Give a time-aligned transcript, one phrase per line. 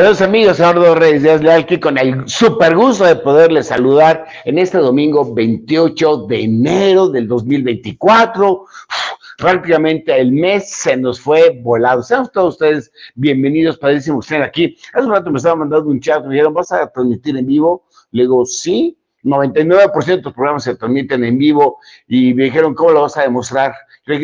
[0.00, 4.78] Queridos amigos, Eduardo Reyes de aquí con el super gusto de poderles saludar en este
[4.78, 8.64] domingo 28 de enero del 2024.
[9.36, 12.02] prácticamente el mes se nos fue volado.
[12.02, 14.74] Sean todos ustedes bienvenidos, padrísimo estar aquí.
[14.94, 17.84] Hace un rato me estaba mandando un chat, me dijeron, ¿vas a transmitir en vivo?
[18.12, 22.92] Le digo, sí, 99% de los programas se transmiten en vivo y me dijeron, ¿cómo
[22.92, 23.74] lo vas a demostrar?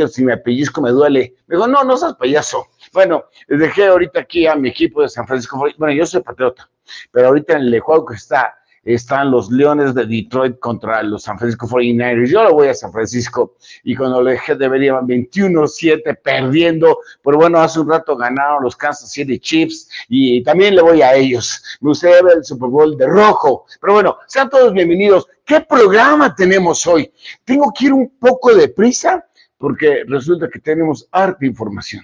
[0.09, 1.35] Si me pellizco me duele.
[1.47, 2.67] Me dijo, no, no seas payaso.
[2.93, 5.59] Bueno, dejé ahorita aquí a mi equipo de San Francisco.
[5.79, 6.69] Bueno, yo soy patriota,
[7.13, 8.55] pero ahorita en el juego que está,
[8.87, 12.29] están los Leones de Detroit contra los San Francisco 49ers.
[12.29, 17.61] Yo lo voy a San Francisco y cuando lo dejé debería 21-7 perdiendo, pero bueno,
[17.61, 21.63] hace un rato ganaron los Kansas City Chiefs y también le voy a ellos.
[21.81, 25.27] Me gustaría ver el Super Bowl de rojo, pero bueno, sean todos bienvenidos.
[25.45, 27.13] ¿Qué programa tenemos hoy?
[27.45, 29.25] Tengo que ir un poco de prisa
[29.59, 32.03] porque resulta que tenemos harta información.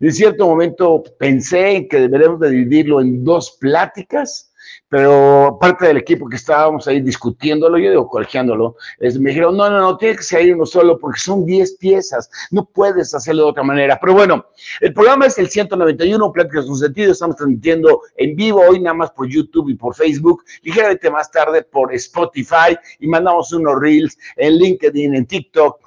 [0.00, 4.52] En cierto momento pensé que deberíamos de dividirlo en dos pláticas,
[4.88, 9.80] pero parte del equipo que estábamos ahí discutiéndolo, yo digo colegiándolo, me dijeron, no, no,
[9.80, 13.62] no, tiene que ser uno solo porque son 10 piezas, no puedes hacerlo de otra
[13.62, 13.98] manera.
[14.00, 14.46] Pero bueno,
[14.80, 19.10] el programa es el 191, Pláticas con Sentido, estamos transmitiendo en vivo hoy nada más
[19.12, 24.58] por YouTube y por Facebook, ligeramente más tarde por Spotify y mandamos unos reels en
[24.58, 25.81] LinkedIn, en TikTok,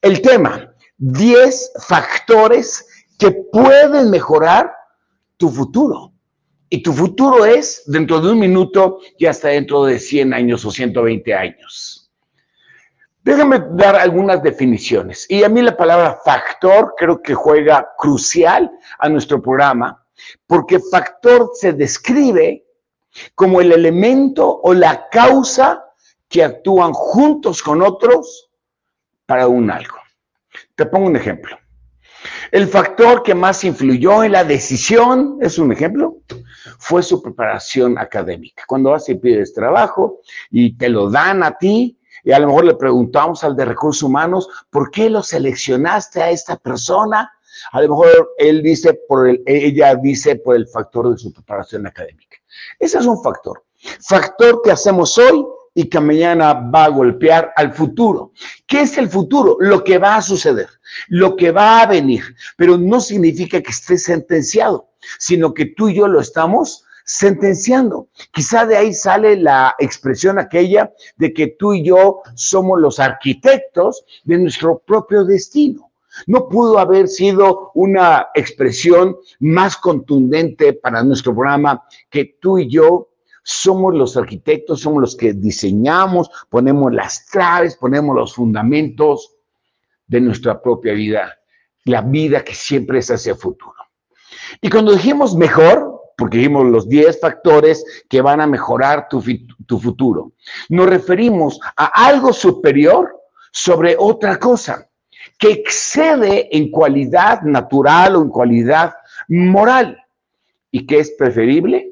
[0.00, 0.71] El tema,
[1.04, 2.86] 10 factores
[3.18, 4.72] que pueden mejorar
[5.36, 6.12] tu futuro.
[6.68, 10.70] Y tu futuro es dentro de un minuto y hasta dentro de 100 años o
[10.70, 12.08] 120 años.
[13.24, 15.26] Déjame dar algunas definiciones.
[15.28, 18.70] Y a mí la palabra factor creo que juega crucial
[19.00, 20.06] a nuestro programa,
[20.46, 22.64] porque factor se describe
[23.34, 25.84] como el elemento o la causa
[26.28, 28.50] que actúan juntos con otros
[29.26, 30.01] para un algo.
[30.74, 31.56] Te pongo un ejemplo.
[32.50, 36.18] El factor que más influyó en la decisión, es un ejemplo,
[36.78, 38.64] fue su preparación académica.
[38.66, 40.20] Cuando vas y pides trabajo
[40.50, 44.02] y te lo dan a ti, y a lo mejor le preguntamos al de recursos
[44.02, 47.32] humanos, ¿por qué lo seleccionaste a esta persona?
[47.72, 51.86] A lo mejor él dice por el, ella dice por el factor de su preparación
[51.86, 52.36] académica.
[52.78, 53.64] Ese es un factor.
[54.00, 58.32] Factor que hacemos hoy y que mañana va a golpear al futuro.
[58.66, 59.56] ¿Qué es el futuro?
[59.60, 60.68] Lo que va a suceder,
[61.08, 62.22] lo que va a venir,
[62.56, 68.08] pero no significa que esté sentenciado, sino que tú y yo lo estamos sentenciando.
[68.32, 74.04] Quizá de ahí sale la expresión aquella de que tú y yo somos los arquitectos
[74.24, 75.90] de nuestro propio destino.
[76.26, 83.08] No pudo haber sido una expresión más contundente para nuestro programa que tú y yo
[83.42, 89.34] somos los arquitectos, somos los que diseñamos, ponemos las claves, ponemos los fundamentos
[90.06, 91.38] de nuestra propia vida,
[91.84, 93.74] la vida que siempre es hacia el futuro.
[94.60, 99.22] Y cuando dijimos mejor, porque dijimos los 10 factores que van a mejorar tu,
[99.66, 100.32] tu futuro,
[100.68, 103.20] nos referimos a algo superior
[103.50, 104.88] sobre otra cosa,
[105.38, 108.94] que excede en cualidad natural o en cualidad
[109.28, 109.98] moral
[110.70, 111.91] y que es preferible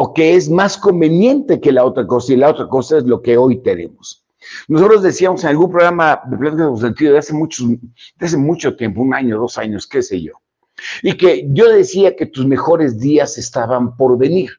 [0.00, 3.20] o que es más conveniente que la otra cosa, y la otra cosa es lo
[3.20, 4.24] que hoy tenemos.
[4.68, 9.02] Nosotros decíamos en algún programa de Pláticas Sentido de hace, muchos, de hace mucho tiempo,
[9.02, 10.34] un año, dos años, qué sé yo,
[11.02, 14.52] y que yo decía que tus mejores días estaban por venir.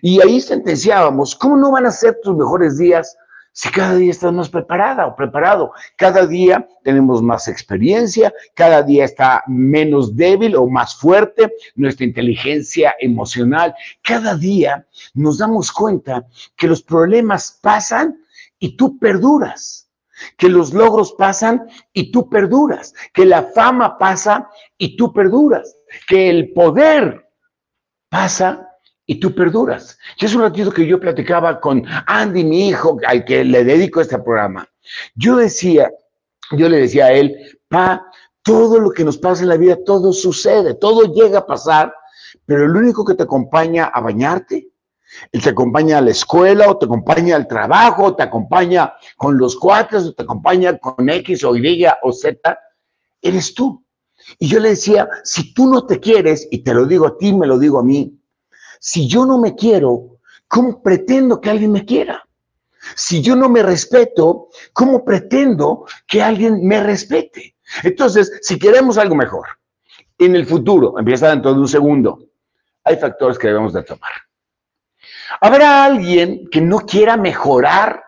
[0.00, 3.18] Y ahí sentenciábamos, ¿cómo no van a ser tus mejores días
[3.52, 9.04] si cada día estás más preparada o preparado, cada día tenemos más experiencia, cada día
[9.04, 16.26] está menos débil o más fuerte nuestra inteligencia emocional, cada día nos damos cuenta
[16.56, 18.24] que los problemas pasan
[18.58, 19.90] y tú perduras,
[20.36, 24.48] que los logros pasan y tú perduras, que la fama pasa
[24.78, 25.76] y tú perduras,
[26.06, 27.28] que el poder
[28.08, 28.69] pasa
[29.06, 29.98] y tú perduras.
[30.18, 34.00] Y es un ratito que yo platicaba con Andy, mi hijo, al que le dedico
[34.00, 34.68] este programa.
[35.14, 35.90] Yo decía,
[36.52, 37.34] yo le decía a él,
[37.68, 38.04] pa,
[38.42, 41.92] todo lo que nos pasa en la vida, todo sucede, todo llega a pasar,
[42.46, 44.68] pero el único que te acompaña a bañarte,
[45.32, 49.36] él te acompaña a la escuela, o te acompaña al trabajo, o te acompaña con
[49.36, 52.58] los cuates, o te acompaña con X o Y o Z,
[53.20, 53.84] eres tú.
[54.38, 57.32] Y yo le decía, si tú no te quieres, y te lo digo a ti,
[57.32, 58.19] me lo digo a mí,
[58.80, 60.18] Si yo no me quiero,
[60.48, 62.26] ¿cómo pretendo que alguien me quiera?
[62.96, 67.56] Si yo no me respeto, ¿cómo pretendo que alguien me respete?
[67.82, 69.46] Entonces, si queremos algo mejor,
[70.18, 72.24] en el futuro, empieza dentro de un segundo,
[72.82, 74.10] hay factores que debemos de tomar.
[75.42, 78.02] ¿Habrá alguien que no quiera mejorar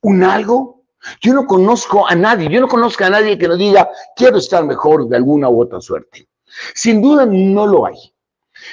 [0.00, 0.82] un algo?
[1.20, 4.64] Yo no conozco a nadie, yo no conozco a nadie que no diga, quiero estar
[4.64, 6.28] mejor de alguna u otra suerte.
[6.74, 8.12] Sin duda no lo hay.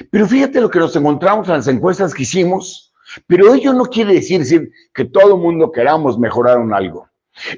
[0.09, 2.93] Pero fíjate lo que nos encontramos en las encuestas que hicimos,
[3.27, 7.07] pero ello no quiere decir, que todo el mundo queramos mejorar un algo.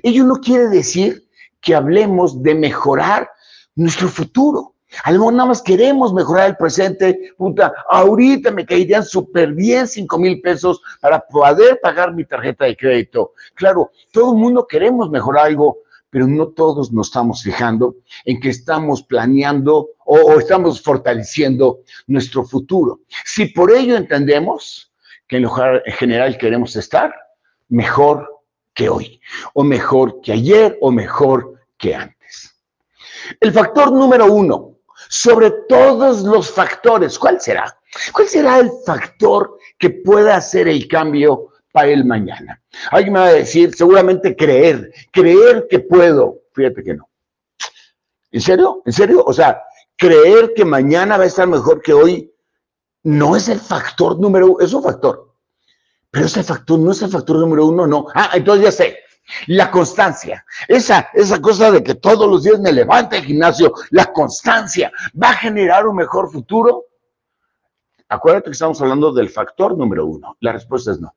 [0.03, 1.27] Ello no quiere decir
[1.61, 3.29] que hablemos de mejorar
[3.75, 4.73] nuestro futuro.
[5.03, 7.33] A nada más queremos mejorar el presente.
[7.37, 12.77] Puta, ahorita me caerían súper bien 5 mil pesos para poder pagar mi tarjeta de
[12.77, 13.33] crédito.
[13.55, 15.79] Claro, todo el mundo queremos mejorar algo,
[16.15, 23.01] pero no todos nos estamos fijando en que estamos planeando o, estamos fortaleciendo nuestro futuro.
[23.25, 24.93] Si por ello entendemos
[25.27, 27.13] que en lugar en general queremos estar
[27.67, 29.19] mejor que hoy,
[29.55, 32.63] o mejor que ayer, o mejor que antes.
[33.41, 34.77] El factor número uno
[35.09, 37.19] sobre todos los factores.
[37.19, 37.77] ¿Cuál será?
[38.13, 42.61] ¿Cuál será el factor que pueda hacer el cambio para el mañana?
[42.89, 46.43] Alguien me va a decir, seguramente creer, creer que puedo.
[46.53, 47.09] Fíjate que no.
[48.31, 48.81] ¿En serio?
[48.85, 49.23] ¿En serio?
[49.25, 49.61] O sea,
[49.97, 52.33] creer que mañana va a estar mejor que hoy
[53.03, 55.33] no es el factor número uno, es un factor.
[56.11, 58.07] Pero ese factor no es el factor número uno, no.
[58.15, 58.99] Ah, entonces ya sé.
[59.47, 64.13] La constancia, esa, esa cosa de que todos los días me levante el gimnasio, la
[64.13, 66.85] constancia, ¿va a generar un mejor futuro?
[68.07, 70.37] Acuérdate que estamos hablando del factor número uno.
[70.39, 71.13] La respuesta es no.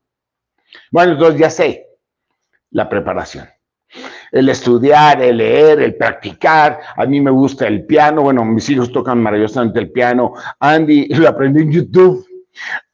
[0.90, 1.86] Bueno, entonces ya sé,
[2.70, 3.48] la preparación.
[4.30, 6.80] El estudiar, el leer, el practicar.
[6.96, 8.22] A mí me gusta el piano.
[8.22, 10.34] Bueno, mis hijos tocan maravillosamente el piano.
[10.60, 12.26] Andy lo aprendí en YouTube.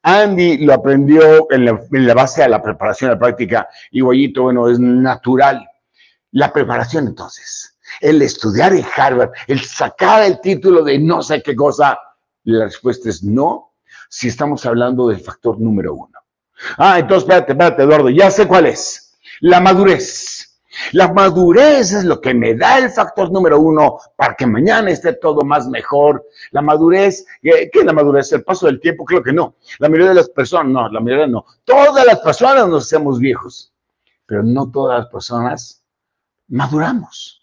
[0.03, 4.79] Andy lo aprendió en la, base de la preparación la práctica y Guayito, bueno, es
[4.79, 5.67] natural.
[6.31, 11.55] La preparación entonces, el estudiar en Harvard, el sacar el título de no sé qué
[11.55, 11.97] cosa,
[12.43, 13.73] la respuesta es no,
[14.09, 16.14] si estamos hablando del factor número uno.
[16.77, 19.17] Ah, entonces espérate, espérate, Eduardo, ya sé cuál es.
[19.41, 20.59] La madurez.
[20.91, 25.13] La madurez es lo que me da el factor número uno para que mañana esté
[25.13, 26.25] todo más mejor.
[26.51, 28.31] La madurez, ¿qué es la madurez?
[28.33, 29.05] ¿El paso del tiempo?
[29.05, 29.55] Creo que no.
[29.79, 31.45] La mayoría de las personas, no, la mayoría no.
[31.63, 33.73] Todas las personas nos hacemos viejos,
[34.25, 35.83] pero no todas las personas
[36.47, 37.41] maduramos.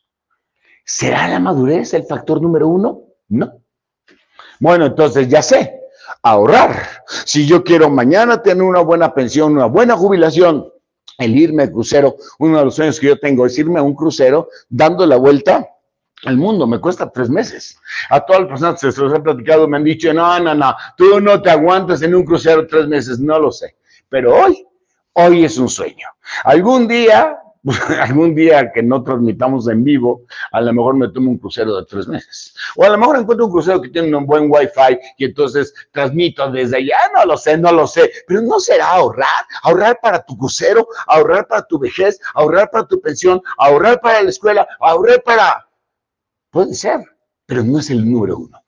[0.84, 3.02] ¿Será la madurez el factor número uno?
[3.28, 3.62] No.
[4.60, 5.81] Bueno, entonces ya sé,
[6.22, 6.86] ahorrar.
[7.24, 10.68] Si yo quiero mañana tener una buena pensión, una buena jubilación,
[11.18, 13.94] el irme al crucero, uno de los sueños que yo tengo es irme a un
[13.94, 15.68] crucero dando la vuelta
[16.24, 17.78] al mundo, me cuesta tres meses.
[18.10, 20.74] A todas las personas que se los he platicado me han dicho, no, no, no,
[20.96, 23.76] tú no te aguantas en un crucero tres meses, no lo sé.
[24.08, 24.66] Pero hoy,
[25.14, 26.06] hoy es un sueño.
[26.44, 27.36] Algún día
[28.00, 31.84] algún día que no transmitamos en vivo, a lo mejor me tomo un crucero de
[31.84, 32.54] tres meses.
[32.76, 36.50] O a lo mejor encuentro un crucero que tiene un buen wifi y entonces transmito
[36.50, 40.36] desde allá, no lo sé, no lo sé, pero no será ahorrar, ahorrar para tu
[40.36, 45.68] crucero, ahorrar para tu vejez, ahorrar para tu pensión, ahorrar para la escuela, ahorrar para...
[46.50, 47.00] Puede ser,
[47.46, 48.61] pero no es el número uno.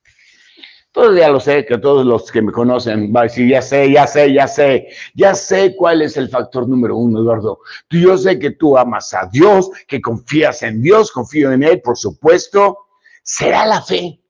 [0.95, 4.07] Todavía lo sé, que todos los que me conocen van a decir, ya sé, ya
[4.07, 7.59] sé, ya sé, ya sé cuál es el factor número uno, Eduardo.
[7.91, 11.99] Yo sé que tú amas a Dios, que confías en Dios, confío en Él, por
[11.99, 12.79] supuesto.
[13.25, 14.23] Será la fe.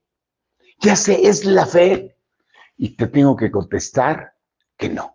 [0.79, 2.17] Ya sé, es la fe.
[2.77, 4.33] Y te tengo que contestar
[4.75, 5.14] que no.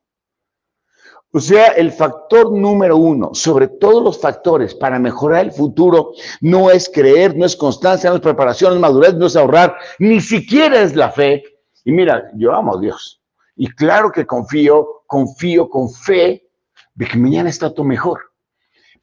[1.33, 6.73] O sea, el factor número uno, sobre todos los factores para mejorar el futuro, no
[6.73, 10.21] es creer, no es constancia, no es preparación, no es madurez, no es ahorrar, ni
[10.21, 11.45] siquiera es la fe.
[11.85, 13.21] Y mira, yo amo a Dios.
[13.55, 16.49] Y claro que confío, confío con fe
[16.95, 18.21] de que mañana está todo mejor.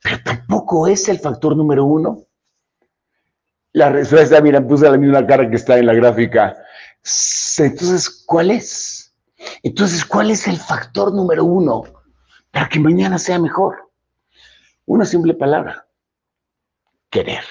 [0.04, 2.24] Pero tampoco es el factor número uno.
[3.72, 6.58] La respuesta, mira, puse la misma cara que está en la gráfica.
[7.58, 9.16] Entonces, ¿cuál es?
[9.64, 11.84] Entonces, ¿cuál es el factor número uno?
[12.58, 13.92] Para que mañana sea mejor.
[14.88, 15.88] Una simple palabra,
[17.12, 17.44] querer.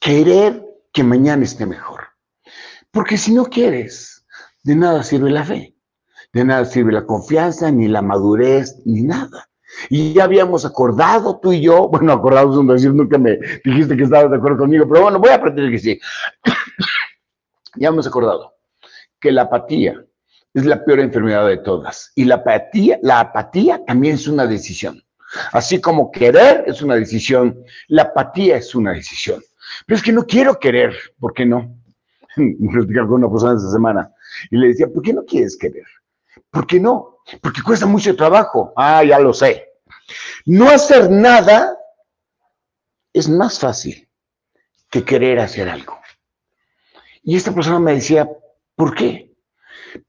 [0.00, 0.60] Querer
[0.92, 2.00] que mañana esté mejor.
[2.90, 4.26] Porque si no quieres,
[4.64, 5.76] de nada sirve la fe,
[6.32, 9.48] de nada sirve la confianza, ni la madurez, ni nada.
[9.88, 14.02] Y ya habíamos acordado tú y yo, bueno, acordados un decir, nunca me dijiste que
[14.02, 16.00] estabas de acuerdo conmigo, pero bueno, voy a aprender que sí.
[17.76, 18.56] ya hemos acordado
[19.20, 20.04] que la apatía,
[20.54, 22.12] es la peor enfermedad de todas.
[22.14, 25.02] Y la apatía, la apatía también es una decisión.
[25.52, 29.42] Así como querer es una decisión, la apatía es una decisión.
[29.84, 31.76] Pero es que no quiero querer, ¿por qué no?
[32.36, 34.12] Me platicaba con una persona esta semana
[34.50, 35.86] y le decía, ¿por qué no quieres querer?
[36.50, 37.18] ¿Por qué no?
[37.40, 38.72] Porque cuesta mucho trabajo.
[38.76, 39.72] Ah, ya lo sé.
[40.46, 41.76] No hacer nada
[43.12, 44.08] es más fácil
[44.88, 45.98] que querer hacer algo.
[47.24, 48.28] Y esta persona me decía,
[48.76, 49.33] ¿por qué?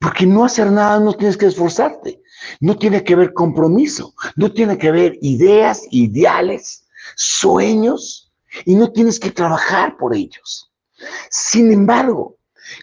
[0.00, 2.22] Porque no hacer nada no tienes que esforzarte,
[2.60, 8.26] no tiene que ver compromiso, no tiene que ver ideas, ideales, sueños,
[8.64, 10.72] y no tienes que trabajar por ellos.
[11.30, 12.36] Sin embargo,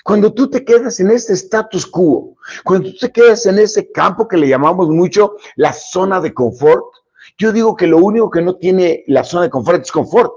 [0.04, 4.28] cuando tú te quedas en este status quo, cuando tú te quedas en ese campo
[4.28, 6.86] que le llamamos mucho la zona de confort,
[7.38, 10.32] yo digo que lo único que no tiene la zona de confort es confort,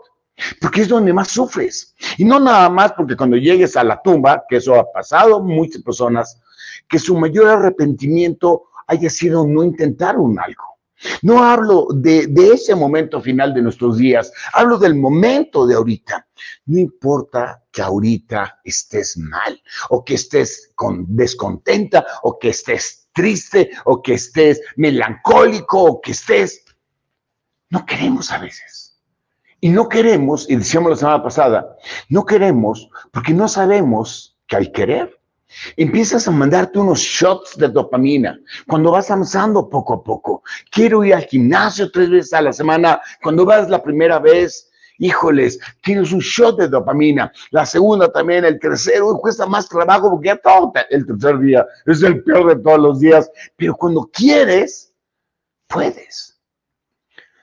[0.61, 1.95] porque es donde más sufres.
[2.17, 5.83] Y no nada más porque cuando llegues a la tumba, que eso ha pasado muchas
[5.83, 6.41] personas,
[6.89, 10.77] que su mayor arrepentimiento haya sido no intentar un algo.
[11.23, 16.27] No hablo de, ese momento final de nuestros días, hablo del momento de ahorita.
[16.67, 23.71] No importa que ahorita estés mal, o que estés con, descontenta, o que estés triste,
[23.85, 26.65] o que estés melancólico, o que estés...
[27.69, 28.99] No queremos a veces.
[29.61, 31.77] Y no queremos, y decíamos la semana pasada,
[32.09, 35.19] no queremos porque no sabemos que hay querer.
[35.77, 40.43] Empiezas a mandarte unos shots de dopamina cuando vas avanzando poco a poco.
[40.71, 43.01] Quiero ir al gimnasio tres veces a la semana.
[43.23, 47.33] Cuando vas la primera vez, híjoles, tienes un shot de dopamina.
[47.51, 52.03] La segunda también, el tercero, cuesta más trabajo porque ya todo el tercer día es
[52.03, 53.31] el peor de todos los días.
[53.57, 54.93] Pero cuando quieres,
[55.67, 56.39] puedes.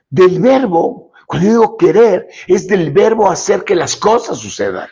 [0.09, 4.87] Del verbo, cuando digo querer, es del verbo hacer que las cosas sucedan.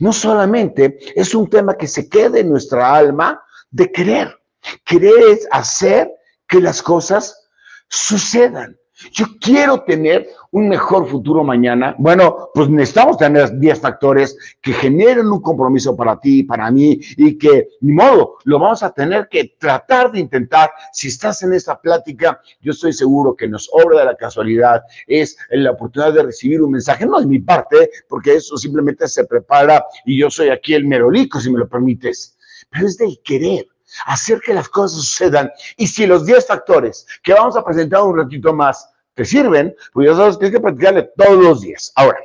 [0.00, 4.36] No solamente es un tema que se quede en nuestra alma de querer.
[4.84, 6.10] Querer es hacer
[6.48, 7.48] que las cosas
[7.88, 8.78] sucedan.
[9.10, 11.96] Yo quiero tener un mejor futuro mañana.
[11.98, 17.36] Bueno, pues necesitamos tener 10 factores que generen un compromiso para ti, para mí, y
[17.36, 20.70] que, ni modo, lo vamos a tener que tratar de intentar.
[20.92, 25.36] Si estás en esta plática, yo estoy seguro que nos obra de la casualidad, es
[25.50, 29.84] la oportunidad de recibir un mensaje, no es mi parte, porque eso simplemente se prepara
[30.04, 32.38] y yo soy aquí el merolico, si me lo permites,
[32.70, 33.66] pero es del querer
[34.06, 35.50] hacer que las cosas sucedan.
[35.76, 40.08] Y si los 10 factores que vamos a presentar un ratito más te sirven, pues
[40.08, 41.92] ya sabes que hay que practicarle todos los días.
[41.94, 42.18] Ahora,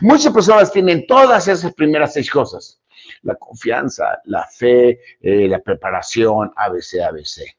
[0.00, 2.80] muchas personas tienen todas esas primeras seis cosas.
[3.22, 7.56] La confianza, la fe, eh, la preparación, ABC, ABC.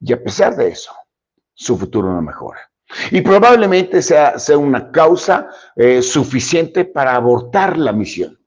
[0.00, 0.92] Y a pesar de eso,
[1.54, 2.60] su futuro no mejora.
[3.10, 8.38] Y probablemente sea, sea una causa eh, suficiente para abortar la misión.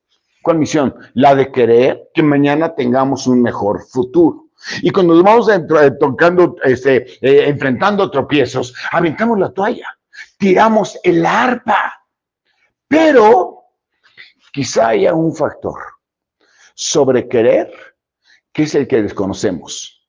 [0.41, 0.95] ¿Cuál misión?
[1.13, 4.47] La de querer que mañana tengamos un mejor futuro.
[4.81, 9.87] Y cuando nos vamos eh, tocando, este, eh, enfrentando tropiezos, aventamos la toalla,
[10.37, 12.05] tiramos el arpa.
[12.87, 13.63] Pero
[14.51, 15.79] quizá haya un factor
[16.73, 17.71] sobre querer
[18.51, 20.00] que es el que desconocemos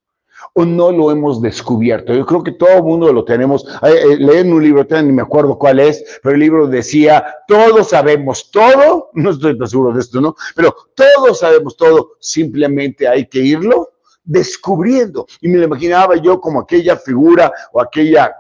[0.55, 2.15] o no lo hemos descubierto.
[2.15, 3.67] Yo creo que todo el mundo lo tenemos.
[3.83, 8.51] Eh, leen un libro, ni me acuerdo cuál es, pero el libro decía, todos sabemos
[8.51, 10.35] todo, no estoy tan seguro de esto, ¿no?
[10.55, 13.89] Pero todos sabemos todo, simplemente hay que irlo
[14.25, 15.27] descubriendo.
[15.41, 18.35] Y me lo imaginaba yo como aquella figura o aquella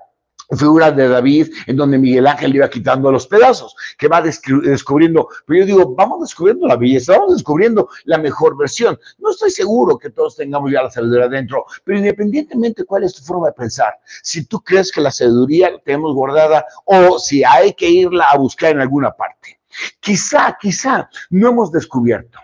[0.57, 5.61] figura de David en donde Miguel Ángel iba quitando los pedazos, que va descubriendo, pero
[5.61, 8.99] yo digo, vamos descubriendo la belleza, vamos descubriendo la mejor versión.
[9.19, 13.23] No estoy seguro que todos tengamos ya la sabiduría dentro, pero independientemente cuál es tu
[13.23, 17.73] forma de pensar, si tú crees que la sabiduría la tenemos guardada o si hay
[17.75, 19.59] que irla a buscar en alguna parte.
[20.01, 22.39] Quizá, quizá no hemos descubierto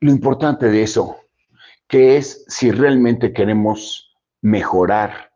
[0.00, 1.16] lo importante de eso
[1.88, 5.27] que es si realmente queremos mejorar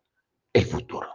[0.53, 1.07] el futuro.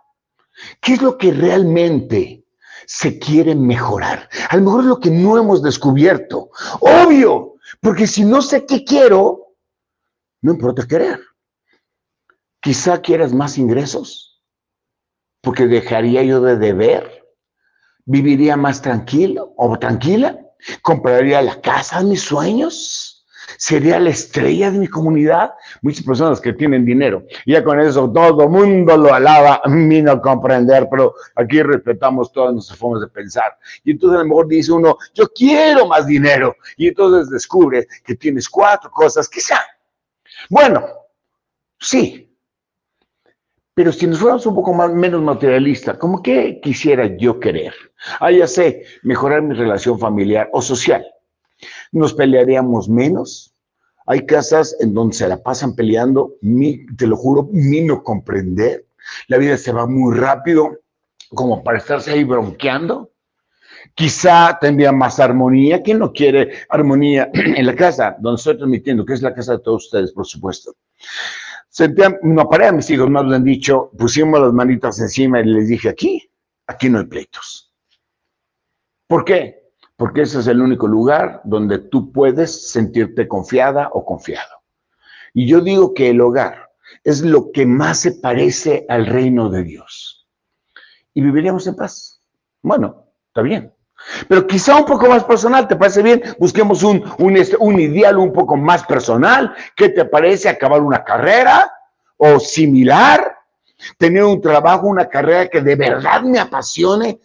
[0.80, 2.44] ¿Qué es lo que realmente
[2.86, 4.28] se quiere mejorar?
[4.50, 6.50] A lo mejor es lo que no hemos descubierto.
[6.80, 9.54] Obvio, porque si no sé qué quiero,
[10.42, 11.20] no importa querer.
[12.60, 14.42] Quizá quieras más ingresos,
[15.40, 17.24] porque dejaría yo de deber,
[18.04, 20.38] viviría más tranquilo o tranquila,
[20.82, 23.17] compraría la casa de mis sueños
[23.56, 25.52] sería la estrella de mi comunidad.
[25.82, 27.24] Muchas personas que tienen dinero.
[27.44, 32.32] Y ya con eso todo mundo lo alaba, a mí no comprender, pero aquí respetamos
[32.32, 33.56] todas nuestras formas de pensar.
[33.84, 36.56] Y entonces a lo mejor dice uno, yo quiero más dinero.
[36.76, 39.60] Y entonces descubre que tienes cuatro cosas, quizá.
[40.50, 40.84] Bueno,
[41.78, 42.24] sí.
[43.74, 47.72] Pero si nos fuéramos un poco más, menos materialistas, ¿cómo que quisiera yo querer?
[48.18, 51.06] Ah, ya sé, mejorar mi relación familiar o social
[51.92, 53.54] nos pelearíamos menos.
[54.06, 56.34] Hay casas en donde se la pasan peleando,
[56.96, 58.86] te lo juro, ni no comprender.
[59.26, 60.78] La vida se va muy rápido,
[61.30, 63.10] como para estarse ahí bronqueando.
[63.94, 65.82] Quizá tendría más armonía.
[65.82, 69.58] ¿Quién no quiere armonía en la casa donde estoy transmitiendo, que es la casa de
[69.60, 70.74] todos ustedes, por supuesto?
[71.68, 75.44] Senté, no paré a mis hijos, más lo han dicho, pusimos las manitas encima y
[75.44, 76.30] les dije, aquí,
[76.66, 77.72] aquí no hay pleitos.
[79.06, 79.67] ¿Por qué?
[79.98, 84.62] Porque ese es el único lugar donde tú puedes sentirte confiada o confiado.
[85.34, 86.70] Y yo digo que el hogar
[87.02, 90.28] es lo que más se parece al reino de Dios.
[91.14, 92.22] Y viviríamos en paz.
[92.62, 93.74] Bueno, está bien.
[94.28, 96.22] Pero quizá un poco más personal, ¿te parece bien?
[96.38, 99.52] Busquemos un, un, este, ideal un poco más personal.
[99.74, 101.72] ¿Qué te parece acabar una carrera
[102.16, 103.36] o similar?
[103.96, 107.18] Tener un trabajo, una carrera que de verdad me apasione.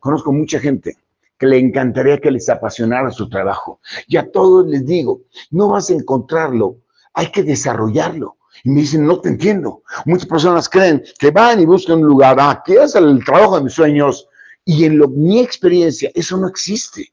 [0.00, 0.96] Conozco mucha gente
[1.38, 3.80] que le encantaría que les apasionara su trabajo.
[4.06, 6.78] Y a todos les digo, no vas a encontrarlo,
[7.14, 8.36] hay que desarrollarlo.
[8.64, 9.82] Y me dicen, no te entiendo.
[10.04, 13.64] Muchas personas creen que van y buscan un lugar, ah, aquí es el trabajo de
[13.64, 14.28] mis sueños.
[14.64, 17.12] Y en mi experiencia, eso no existe.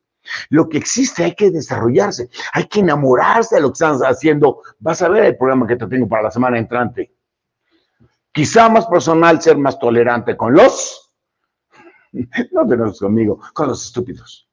[0.49, 4.61] Lo que existe hay que desarrollarse, hay que enamorarse de lo que están haciendo.
[4.79, 7.13] Vas a ver el programa que te tengo para la semana entrante.
[8.31, 11.04] Quizá más personal, ser más tolerante con los
[12.51, 14.47] no tenemos conmigo, con los estúpidos.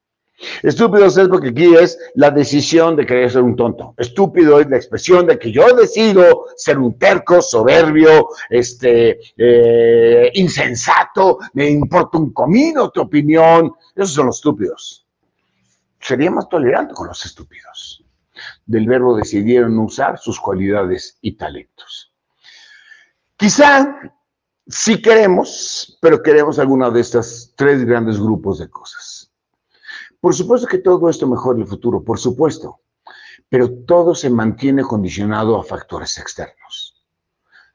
[0.61, 3.93] Estúpidos es porque aquí es la decisión de querer ser un tonto.
[3.97, 11.39] Estúpido es la expresión de que yo decido ser un terco, soberbio, este, eh, insensato,
[11.53, 13.73] me importa un comino tu opinión.
[13.95, 15.05] Esos son los estúpidos.
[15.99, 18.03] Sería más tolerante con los estúpidos.
[18.65, 22.13] Del verbo decidieron usar sus cualidades y talentos.
[23.37, 23.99] Quizá
[24.67, 29.31] Sí queremos, pero queremos alguna de estas tres grandes grupos de cosas.
[30.21, 32.79] Por supuesto que todo esto mejora el futuro, por supuesto,
[33.49, 36.92] pero todo se mantiene condicionado a factores externos.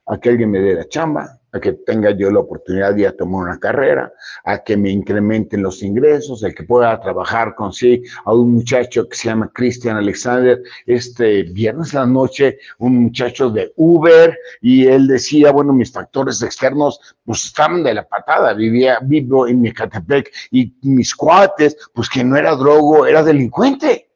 [0.09, 3.42] A que alguien me dé la chamba, a que tenga yo la oportunidad de tomar
[3.42, 4.12] una carrera,
[4.44, 9.09] a que me incrementen los ingresos, a que pueda trabajar con sí a un muchacho
[9.09, 15.07] que se llama Christian Alexander, este viernes la noche, un muchacho de Uber, y él
[15.07, 20.75] decía, bueno, mis factores externos pues estaban de la patada, vivía, vivo en Mecatepec, y
[20.83, 24.09] mis cuates, pues que no era drogo, era delincuente.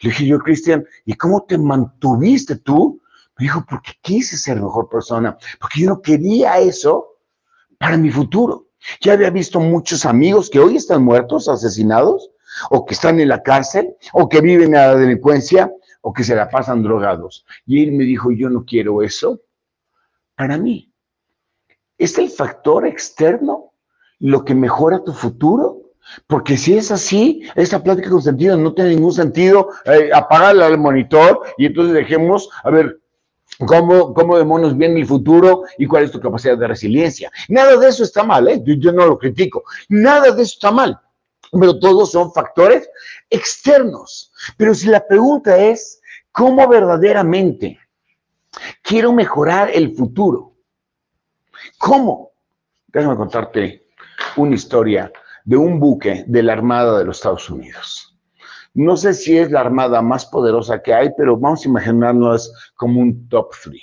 [0.00, 2.95] Le dije yo, Cristian, ¿y cómo te mantuviste tú?
[3.38, 7.18] Me dijo, porque quise ser mejor persona, porque yo no quería eso
[7.78, 8.68] para mi futuro.
[9.00, 12.30] Ya había visto muchos amigos que hoy están muertos, asesinados,
[12.70, 15.70] o que están en la cárcel, o que viven a la delincuencia,
[16.00, 17.44] o que se la pasan drogados.
[17.66, 19.40] Y él me dijo, yo no quiero eso
[20.34, 20.92] para mí.
[21.98, 23.72] ¿Es el factor externo
[24.18, 25.82] lo que mejora tu futuro?
[26.26, 29.70] Porque si es así, esta plática con sentido no tiene ningún sentido.
[29.84, 33.00] Eh, apagarla al monitor y entonces dejemos, a ver,
[33.66, 37.30] cómo, cómo demonios viene el futuro y cuál es tu capacidad de resiliencia.
[37.48, 38.62] Nada de eso está mal, ¿eh?
[38.64, 39.64] yo, no lo critico.
[39.88, 41.00] Nada de eso está mal,
[41.52, 42.88] pero todos son factores
[43.30, 44.32] externos.
[44.56, 46.00] Pero si la pregunta es,
[46.32, 47.78] ¿cómo verdaderamente
[48.82, 50.54] quiero mejorar el futuro?
[51.78, 52.32] ¿Cómo?
[52.88, 53.86] Déjame contarte
[54.36, 55.12] una historia
[55.44, 58.15] de un buque de la Armada de los Estados Unidos.
[58.76, 63.00] No sé si es la armada más poderosa que hay, pero vamos a imaginarnos como
[63.00, 63.80] un top three.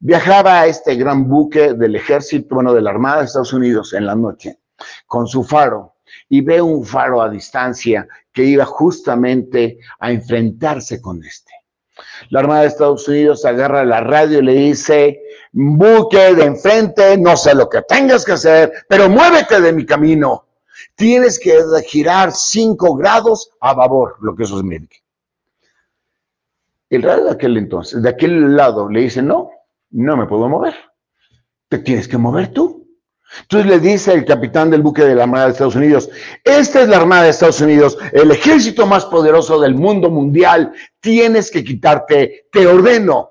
[0.00, 4.14] Viajaba este gran buque del ejército, bueno, de la Armada de Estados Unidos en la
[4.14, 4.60] noche,
[5.06, 5.96] con su faro,
[6.30, 11.52] y ve un faro a distancia que iba justamente a enfrentarse con este.
[12.30, 15.20] La Armada de Estados Unidos agarra la radio y le dice,
[15.52, 20.46] buque de enfrente, no sé lo que tengas que hacer, pero muévete de mi camino
[20.94, 24.96] tienes que girar 5 grados a babor, lo que eso es médico.
[26.90, 29.50] El radio de aquel entonces, de aquel lado, le dice, no,
[29.90, 30.74] no me puedo mover.
[31.68, 32.82] Te tienes que mover tú.
[33.40, 36.10] Entonces le dice el capitán del buque de la Armada de Estados Unidos,
[36.44, 41.50] esta es la Armada de Estados Unidos, el ejército más poderoso del mundo mundial, tienes
[41.50, 43.30] que quitarte, te ordeno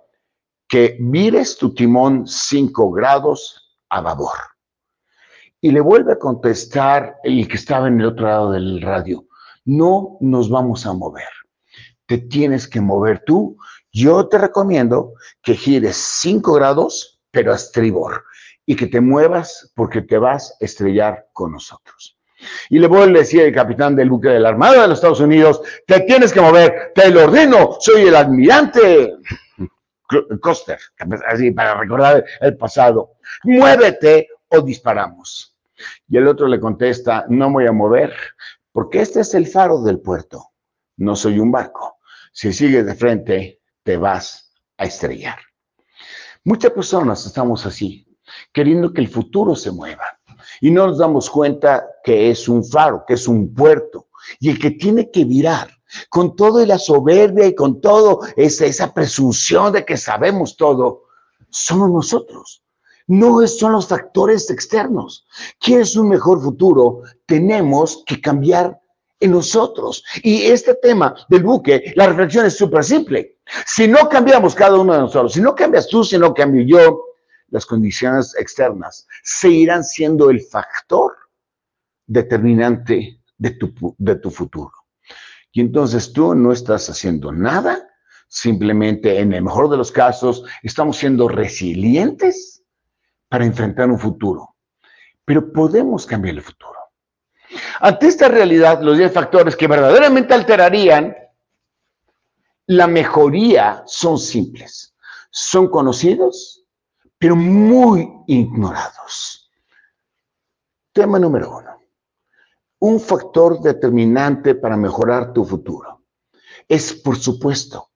[0.68, 4.51] que mires tu timón 5 grados a babor.
[5.62, 9.26] Y le vuelve a contestar el que estaba en el otro lado del radio,
[9.65, 11.30] no nos vamos a mover,
[12.08, 13.58] te tienes que mover tú.
[13.93, 18.24] Yo te recomiendo que gires 5 grados, pero a estribor,
[18.65, 22.17] y que te muevas porque te vas a estrellar con nosotros.
[22.69, 25.19] Y le vuelve a decir el capitán del buque de la Armada de los Estados
[25.19, 29.13] Unidos, te tienes que mover, te lo ordeno, soy el almirante
[30.41, 30.80] Coster,
[31.28, 35.51] así para recordar el pasado, muévete o disparamos.
[36.08, 38.13] Y el otro le contesta, no voy a mover,
[38.72, 40.52] porque este es el faro del puerto,
[40.98, 41.98] no soy un barco.
[42.34, 45.39] Si sigues de frente, te vas a estrellar.
[46.44, 48.08] Muchas personas estamos así,
[48.54, 50.06] queriendo que el futuro se mueva.
[50.60, 54.08] Y no nos damos cuenta que es un faro, que es un puerto.
[54.39, 55.70] Y el que tiene que virar
[56.10, 61.04] con toda la soberbia y con todo esa, esa presunción de que sabemos todo,
[61.50, 62.61] somos nosotros.
[63.12, 65.28] No son los factores externos.
[65.60, 67.02] ¿Quieres un mejor futuro?
[67.26, 68.80] Tenemos que cambiar
[69.19, 70.02] en nosotros.
[70.24, 73.39] Y este tema del buque, la reflexión es súper simple.
[73.65, 77.04] Si no cambiamos cada uno de nosotros, si no cambias tú, si no cambio yo,
[77.50, 81.12] las condiciones externas seguirán siendo el factor
[82.08, 84.71] determinante de tu, de tu futuro.
[85.52, 87.89] Y entonces tú no estás haciendo nada,
[88.30, 92.61] simplemente en el mejor de los casos estamos siendo resilientes
[93.32, 94.58] para enfrentar un futuro.
[95.24, 96.78] Pero podemos cambiar el futuro.
[97.80, 101.15] Ante esta realidad, los 10 factores que verdaderamente alterarían
[102.67, 104.94] la mejoría son simples.
[105.30, 106.65] Son conocidos,
[107.17, 109.50] pero muy ignorados.
[110.91, 111.80] Tema número uno.
[112.80, 116.04] Un factor determinante para mejorar tu futuro
[116.67, 117.91] es, por supuesto,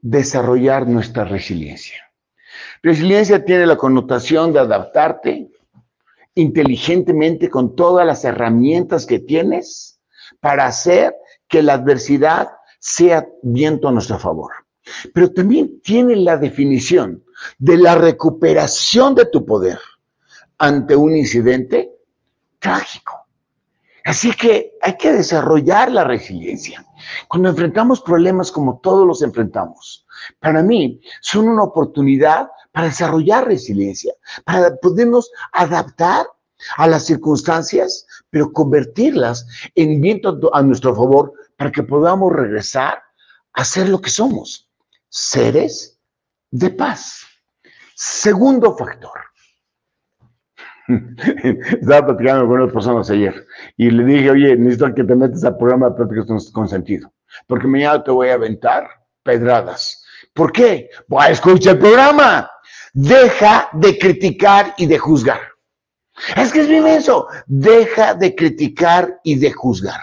[0.00, 2.05] desarrollar nuestra resiliencia.
[2.82, 5.50] Resiliencia tiene la connotación de adaptarte
[6.34, 9.98] inteligentemente con todas las herramientas que tienes
[10.40, 11.14] para hacer
[11.48, 14.52] que la adversidad sea viento a nuestro favor.
[15.12, 17.24] Pero también tiene la definición
[17.58, 19.78] de la recuperación de tu poder
[20.58, 21.90] ante un incidente
[22.58, 23.25] trágico.
[24.06, 26.86] Así que hay que desarrollar la resiliencia.
[27.26, 30.06] Cuando enfrentamos problemas como todos los enfrentamos,
[30.38, 34.14] para mí son una oportunidad para desarrollar resiliencia,
[34.44, 36.24] para podernos adaptar
[36.76, 43.02] a las circunstancias, pero convertirlas en viento a nuestro favor para que podamos regresar
[43.54, 44.70] a ser lo que somos,
[45.08, 45.98] seres
[46.52, 47.26] de paz.
[47.96, 49.18] Segundo factor.
[51.80, 53.46] Estaba platicando con otras personas ayer
[53.76, 57.12] y le dije, oye, necesito que te metas al programa de prácticas con sentido,
[57.46, 58.88] porque mañana te voy a aventar
[59.22, 60.04] pedradas.
[60.32, 60.90] ¿Por qué?
[61.08, 62.50] Pues escucha el programa.
[62.92, 65.40] Deja de criticar y de juzgar.
[66.36, 67.26] Es que es bien eso.
[67.46, 70.00] Deja de criticar y de juzgar.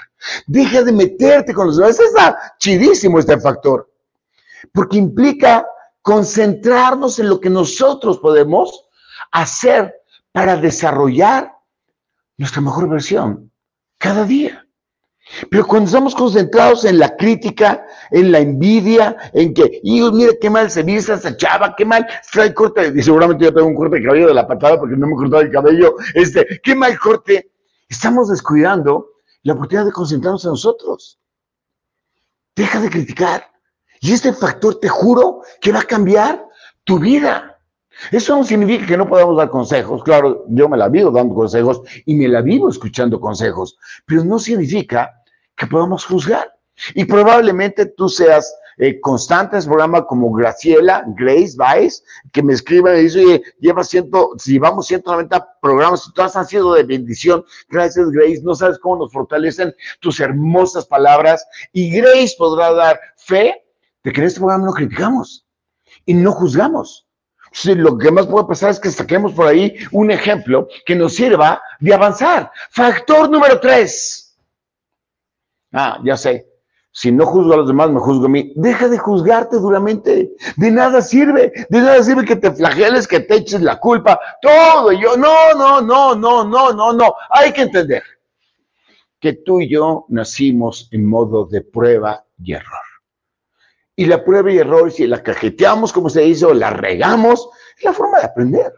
[0.47, 1.99] Deja de meterte con los demás.
[1.99, 3.89] Está chidísimo este factor.
[4.71, 5.65] Porque implica
[6.01, 8.87] concentrarnos en lo que nosotros podemos
[9.31, 9.93] hacer
[10.33, 11.53] para desarrollar
[12.37, 13.51] nuestra mejor versión
[13.97, 14.67] cada día.
[15.49, 20.49] Pero cuando estamos concentrados en la crítica, en la envidia, en que, y mira qué
[20.49, 23.97] mal se viste esa chava, qué mal trae corte, y seguramente yo tengo un corte
[23.97, 26.99] de cabello de la patada porque no me he cortado el cabello, este, qué mal
[26.99, 27.51] corte,
[27.87, 29.11] estamos descuidando
[29.43, 31.19] la oportunidad de concentrarnos en nosotros.
[32.55, 33.49] Deja de criticar.
[34.01, 36.45] Y este factor, te juro, que va a cambiar
[36.83, 37.52] tu vida.
[38.11, 40.03] Eso no significa que no podamos dar consejos.
[40.03, 44.39] Claro, yo me la vivo dando consejos y me la vivo escuchando consejos, pero no
[44.39, 45.11] significa
[45.55, 46.53] que podamos juzgar.
[46.95, 52.53] Y probablemente tú seas eh, constante en ese programa como Graciela, Grace Vice, que me
[52.53, 56.83] escribe y dice, oye, lleva ciento, si vamos 190 programas y todas han sido de
[56.83, 62.99] bendición, gracias Grace, no sabes cómo nos fortalecen tus hermosas palabras y Grace podrá dar
[63.17, 63.63] fe
[64.03, 65.45] de que en este programa no criticamos
[66.05, 67.07] y no juzgamos.
[67.53, 71.13] Sí, lo que más puede pasar es que saquemos por ahí un ejemplo que nos
[71.13, 72.51] sirva de avanzar.
[72.71, 74.35] Factor número tres.
[75.71, 76.47] Ah, ya sé.
[76.91, 78.53] Si no juzgo a los demás, me juzgo a mí.
[78.55, 80.31] Deja de juzgarte duramente.
[80.57, 81.51] De nada sirve.
[81.69, 84.19] De nada sirve que te flageles, que te eches la culpa.
[84.41, 84.91] Todo.
[84.91, 87.15] yo, no, no, no, no, no, no, no.
[87.29, 88.03] Hay que entender
[89.19, 92.92] que tú y yo nacimos en modo de prueba y error.
[93.95, 97.83] Y la prueba y error, si la cajeteamos, como se dice, o la regamos, es
[97.83, 98.73] la forma de aprender,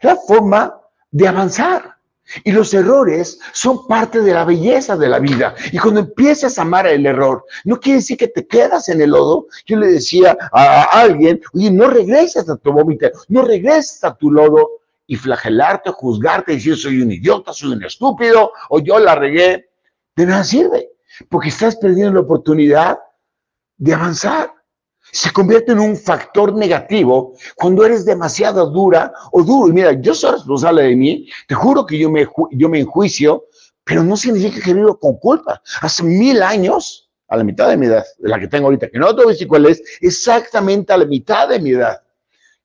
[0.00, 1.96] es la forma de avanzar.
[2.42, 5.54] Y los errores son parte de la belleza de la vida.
[5.70, 9.10] Y cuando empiezas a amar el error, no quiere decir que te quedas en el
[9.10, 9.46] lodo.
[9.64, 14.32] Yo le decía a alguien, oye, no regreses a tu vómito, no regreses a tu
[14.32, 14.68] lodo
[15.06, 19.68] y flagelarte, juzgarte, decir soy un idiota, soy un estúpido, o yo la regué.
[20.16, 20.88] De nada sirve,
[21.28, 22.98] porque estás perdiendo la oportunidad
[23.76, 24.52] de avanzar.
[25.12, 29.68] Se convierte en un factor negativo cuando eres demasiado dura o duro.
[29.68, 33.44] Y mira, yo soy responsable de mí, te juro que yo me, yo me enjuicio,
[33.84, 35.62] pero no significa que vivo con culpa.
[35.80, 38.98] Hace mil años, a la mitad de mi edad, de la que tengo ahorita, que
[38.98, 42.02] no te voy a cuál es, exactamente a la mitad de mi edad,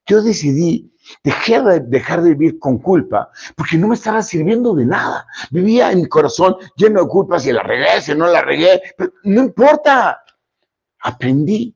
[0.08, 0.92] yo decidí
[1.24, 5.26] dejar de, dejar de vivir con culpa porque no me estaba sirviendo de nada.
[5.52, 8.82] Vivía en mi corazón lleno de culpas, si la regué, si no la regué,
[9.24, 10.24] no importa
[11.02, 11.76] aprendí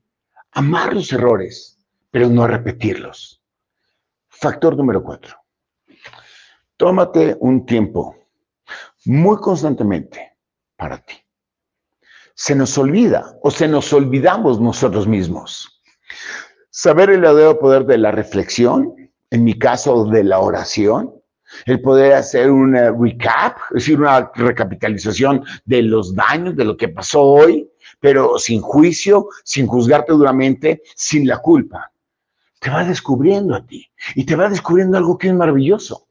[0.52, 1.78] a amar los errores,
[2.12, 3.42] pero no a repetirlos.
[4.28, 5.36] Factor número cuatro.
[6.78, 8.16] Tómate un tiempo
[9.06, 10.38] muy constantemente
[10.76, 11.16] para ti.
[12.36, 15.82] se nos olvida o se nos olvidamos nosotros mismos.
[16.70, 18.94] Saber el verdadero poder de la reflexión,
[19.32, 21.14] en mi caso de la oración,
[21.66, 26.90] el poder hacer un recap, es decir, una recapitalización de los daños, de lo que
[26.90, 27.70] pasó hoy,
[28.06, 31.92] pero sin juicio, sin juzgarte duramente, sin la culpa.
[32.60, 36.06] Te va descubriendo a ti y te va descubriendo algo que es maravilloso,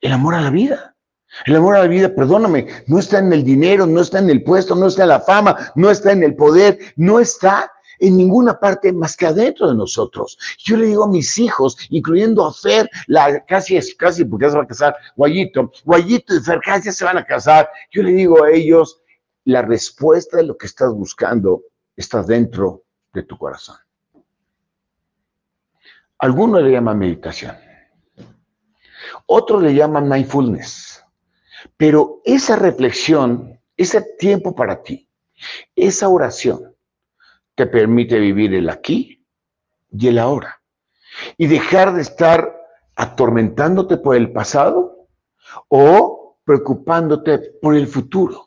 [0.00, 0.96] el amor a la vida.
[1.44, 4.42] El amor a la vida, perdóname, no está en el dinero, no está en el
[4.42, 8.58] puesto, no está en la fama, no está en el poder, no está en ninguna
[8.58, 10.36] parte más que adentro de nosotros.
[10.58, 14.50] Yo le digo a mis hijos, incluyendo a Fer, la, casi es casi porque ya
[14.50, 17.68] se va a casar, Guayito, Guayito y Fer casi se van a casar.
[17.92, 19.00] Yo le digo a ellos,
[19.46, 21.62] la respuesta de lo que estás buscando
[21.94, 22.82] está dentro
[23.12, 23.76] de tu corazón.
[26.18, 27.56] Algunos le llaman meditación,
[29.26, 31.04] otros le llaman mindfulness,
[31.76, 35.08] pero esa reflexión, ese tiempo para ti,
[35.76, 36.74] esa oración,
[37.54, 39.24] te permite vivir el aquí
[39.92, 40.60] y el ahora.
[41.38, 42.52] Y dejar de estar
[42.96, 45.08] atormentándote por el pasado
[45.68, 48.46] o preocupándote por el futuro.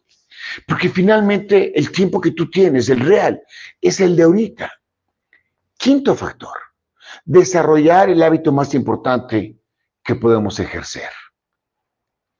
[0.67, 3.41] Porque finalmente el tiempo que tú tienes, el real,
[3.81, 4.71] es el de ahorita.
[5.77, 6.57] Quinto factor,
[7.25, 9.57] desarrollar el hábito más importante
[10.03, 11.09] que podemos ejercer.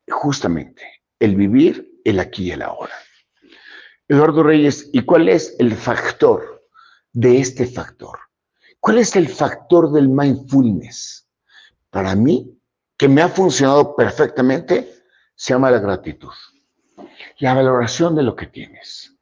[0.10, 2.94] Justamente, el vivir el aquí y el ahora.
[4.08, 6.60] Eduardo Reyes, ¿y cuál es el factor
[7.14, 8.18] de este factor.
[8.80, 11.28] ¿Cuál es el factor del mindfulness?
[11.90, 12.58] Para mí,
[12.98, 14.94] que me ha funcionado perfectamente,
[15.36, 16.32] se llama la gratitud.
[17.40, 19.16] La valoración de lo que tienes.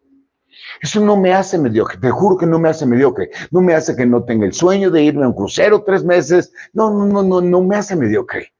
[0.82, 3.96] Eso no me hace mediocre, te juro que no me hace mediocre, no me hace
[3.96, 7.24] que no tenga el sueño de irme a un crucero tres meses, no, no, no,
[7.24, 8.54] no, no me hace mediocre,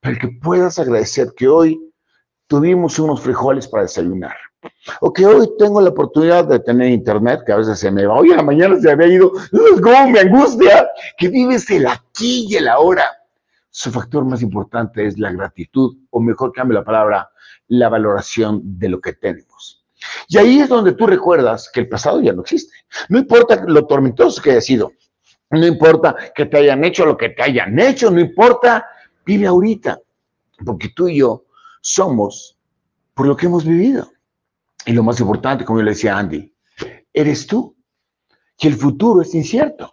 [0.00, 1.80] pero que puedas agradecer que hoy
[2.46, 4.36] tuvimos unos frijoles para desayunar,
[5.00, 8.14] o que hoy tengo la oportunidad de tener internet, que a veces se me va,
[8.14, 9.32] oye, la mañana se había ido,
[9.82, 10.88] ¿cómo me angustia?
[11.18, 13.04] Que vives el aquí y el ahora.
[13.70, 17.29] Su factor más importante es la gratitud, o mejor cambio la palabra,
[17.70, 19.84] la valoración de lo que tenemos.
[20.28, 22.72] Y ahí es donde tú recuerdas que el pasado ya no existe.
[23.08, 24.92] No importa lo tormentoso que haya sido,
[25.50, 28.86] no importa que te hayan hecho lo que te hayan hecho, no importa,
[29.24, 30.00] vive ahorita,
[30.64, 31.44] porque tú y yo
[31.80, 32.56] somos
[33.14, 34.10] por lo que hemos vivido.
[34.86, 36.52] Y lo más importante, como yo le decía a Andy,
[37.12, 37.76] eres tú.
[38.58, 39.90] Y el futuro es incierto.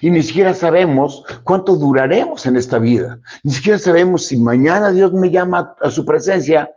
[0.00, 3.20] Y ni siquiera sabemos cuánto duraremos en esta vida.
[3.42, 6.70] Ni siquiera sabemos si mañana Dios me llama a su presencia.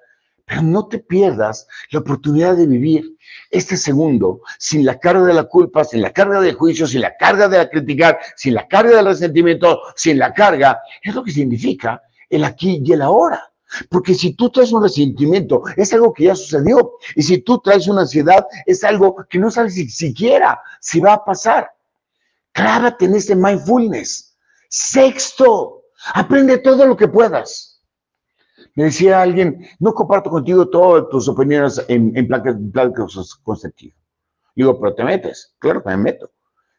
[0.47, 3.17] Pero no te pierdas la oportunidad de vivir
[3.51, 7.17] este segundo sin la carga de la culpa, sin la carga del juicio, sin la
[7.17, 10.79] carga de la criticar, sin la carga del resentimiento, sin la carga.
[11.03, 13.43] Es lo que significa el aquí y el ahora.
[13.89, 16.93] Porque si tú traes un resentimiento, es algo que ya sucedió.
[17.15, 21.15] Y si tú traes una ansiedad, es algo que no sabes si siquiera si va
[21.15, 21.69] a pasar.
[22.53, 24.37] Clávate en ese mindfulness.
[24.69, 25.83] Sexto,
[26.13, 27.76] aprende todo lo que puedas.
[28.77, 32.27] Me decía alguien, no comparto contigo todas tus opiniones en, en
[33.41, 33.97] con sentido.
[34.55, 35.55] Digo, pero te metes.
[35.57, 36.29] Claro que me meto.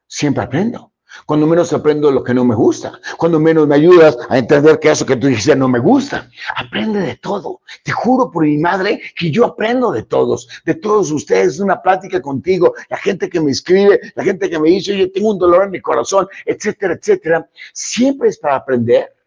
[0.06, 0.92] Siempre aprendo.
[1.26, 3.00] Cuando menos aprendo lo que no me gusta.
[3.16, 6.30] Cuando menos me ayudas a entender que eso que tú dices no me gusta.
[6.56, 7.62] Aprende de todo.
[7.82, 11.58] Te juro por mi madre que yo aprendo de todos, de todos ustedes.
[11.58, 15.32] Una plática contigo, la gente que me escribe, la gente que me dice, yo tengo
[15.32, 17.50] un dolor en mi corazón, etcétera, etcétera.
[17.72, 19.17] Siempre es para aprender.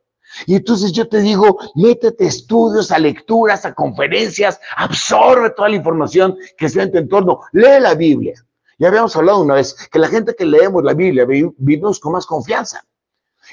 [0.46, 5.76] Y entonces yo te digo, métete a estudios, a lecturas, a conferencias, absorbe toda la
[5.76, 7.42] información que está en tu entorno.
[7.52, 8.34] Lee la Biblia.
[8.80, 12.26] Ya habíamos hablado una vez que la gente que leemos la Biblia vivimos con más
[12.26, 12.84] confianza.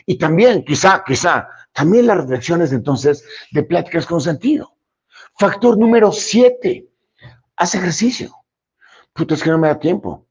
[0.06, 4.72] Y también, quizá, quizá, también las reflexiones entonces de pláticas con sentido.
[5.38, 6.88] Factor número siete,
[7.56, 8.34] haz ejercicio.
[9.12, 10.27] Puta, es que no me da tiempo.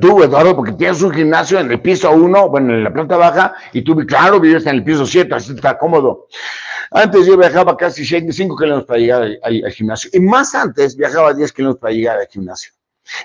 [0.00, 3.54] Tú, Eduardo, porque tienes un gimnasio en el piso uno, bueno, en la planta baja,
[3.72, 6.26] y tú, claro, vives en el piso siete, así está cómodo.
[6.90, 11.32] Antes yo viajaba casi 5 kilómetros para llegar al, al, gimnasio, y más antes viajaba
[11.32, 12.72] 10 kilómetros para llegar al gimnasio.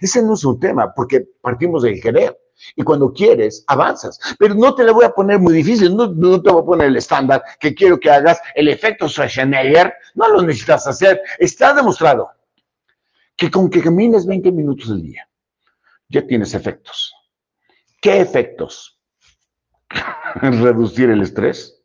[0.01, 2.38] Ese no es un tema, porque partimos del querer.
[2.75, 4.19] Y cuando quieres, avanzas.
[4.39, 6.10] Pero no te lo voy a poner muy difícil, no,
[6.41, 9.93] te voy a poner el estándar que quiero que hagas el efecto Schwarzenegger.
[10.15, 11.21] No lo necesitas hacer.
[11.38, 12.29] Está demostrado
[13.36, 15.27] que con que camines 20 minutos al día,
[16.09, 17.13] ya tienes efectos.
[18.01, 18.99] ¿Qué efectos?
[20.35, 21.81] Reducir el estrés.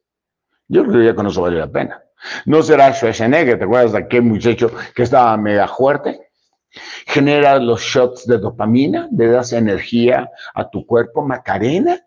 [0.68, 2.02] Yo creo que ya con eso vale la pena.
[2.44, 6.30] No será Schwarzenegger, ¿te acuerdas de aquel muchacho que estaba mega fuerte?
[7.06, 12.00] genera los shots de dopamina, le das energía a tu cuerpo, Macarena,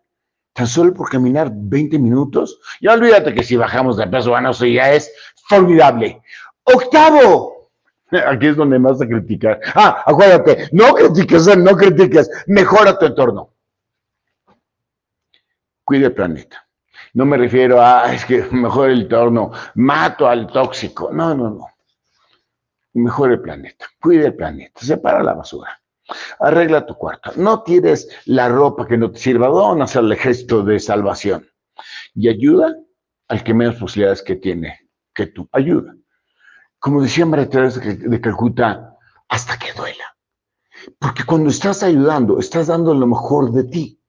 [0.53, 2.59] tan solo por caminar 20 minutos.
[2.79, 5.11] Y olvídate que si bajamos de peso, bueno, eso ya es
[5.47, 6.21] formidable.
[6.63, 7.52] Octavo,
[8.27, 9.59] Aquí es donde más a criticar.
[9.75, 13.53] Ah, acuérdate, no critiques, no critiques, mejora tu entorno.
[15.83, 16.65] Cuide el planeta.
[17.13, 21.11] No me refiero a, es que mejor el entorno, mato al tóxico.
[21.11, 21.67] No, no, no.
[22.93, 23.87] Mejor el planeta.
[24.01, 24.79] Cuide el planeta.
[24.81, 25.79] Separa la basura.
[26.39, 27.31] Arregla tu cuarto.
[27.35, 29.47] No tires la ropa que no te sirva.
[29.47, 31.47] Donas al ejército de salvación.
[32.15, 32.75] Y ayuda
[33.27, 35.47] al que menos posibilidades que tiene que tú.
[35.51, 35.95] Ayuda
[36.83, 38.97] como decía María Teresa de Calcuta,
[39.29, 40.03] hasta que duela.
[40.99, 44.01] Porque cuando estás ayudando, estás dando lo mejor de ti.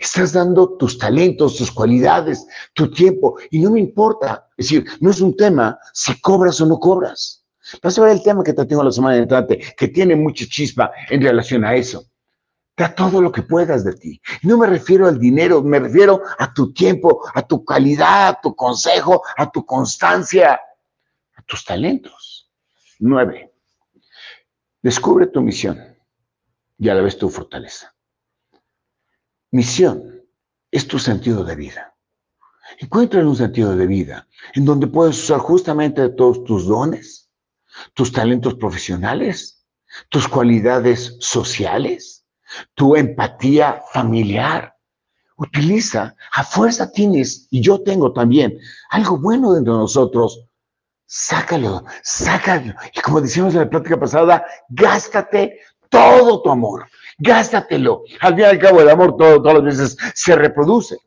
[0.00, 3.36] Estás dando tus talentos, tus cualidades, tu tiempo.
[3.50, 4.46] Y no me importa.
[4.56, 7.44] Es decir, no es un tema si cobras o no cobras.
[7.82, 10.92] Vas a ver el tema que te tengo la semana entrante, que tiene mucha chispa
[11.08, 12.04] en relación a eso.
[12.76, 14.22] Da todo lo que puedas de ti.
[14.44, 18.54] No me refiero al dinero, me refiero a tu tiempo, a tu calidad, a tu
[18.54, 20.60] consejo, a tu constancia
[21.50, 22.48] tus talentos.
[23.00, 23.52] Nueve,
[24.80, 25.78] descubre tu misión
[26.78, 27.94] y a la vez tu fortaleza.
[29.50, 30.24] Misión
[30.70, 31.96] es tu sentido de vida.
[32.78, 37.28] Encuentra un sentido de vida en donde puedes usar justamente todos tus dones,
[37.94, 39.66] tus talentos profesionales,
[40.08, 42.24] tus cualidades sociales,
[42.74, 44.76] tu empatía familiar.
[45.36, 48.56] Utiliza, a fuerza tienes, y yo tengo también,
[48.90, 50.49] algo bueno dentro de nosotros
[51.10, 52.72] sácalo, sácalo.
[52.94, 56.86] Y como decíamos en la plática pasada, gástate todo tu amor,
[57.18, 58.04] gástatelo.
[58.20, 60.98] Al fin y al cabo, el amor todo, todas las veces se reproduce.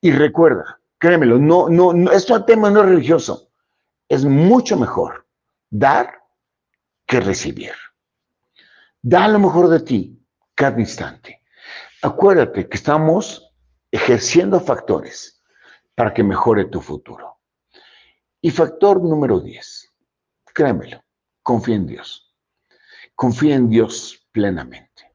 [0.00, 3.50] Y recuerda, créemelo, no, no, no, esto tema no religioso.
[4.08, 5.26] Es mucho mejor
[5.70, 6.20] dar
[7.06, 7.72] que recibir.
[9.00, 10.20] Da lo mejor de ti
[10.56, 11.40] cada instante.
[12.02, 13.48] Acuérdate que estamos
[13.92, 15.40] ejerciendo factores
[15.94, 17.33] para que mejore tu futuro.
[18.44, 19.90] Y factor número 10,
[20.52, 21.02] créemelo,
[21.42, 22.30] confía en Dios.
[23.14, 25.14] Confía en Dios plenamente.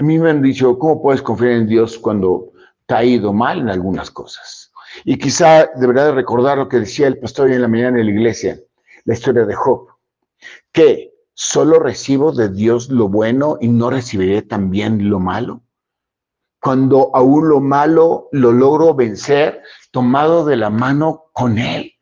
[0.00, 2.50] A mí me han dicho, ¿cómo puedes confiar en Dios cuando
[2.86, 4.72] te ha ido mal en algunas cosas?
[5.04, 8.12] Y quizá deberá de recordar lo que decía el pastor en la mañana en la
[8.12, 8.58] iglesia,
[9.04, 9.86] la historia de Job,
[10.72, 15.62] que solo recibo de Dios lo bueno y no recibiré también lo malo.
[16.60, 21.92] Cuando aún lo malo lo logro vencer tomado de la mano con Él.